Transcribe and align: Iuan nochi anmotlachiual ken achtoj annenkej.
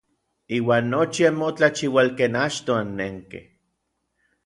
Iuan 0.57 0.85
nochi 0.93 1.21
anmotlachiual 1.29 2.09
ken 2.17 2.33
achtoj 2.47 2.81
annenkej. 2.83 3.45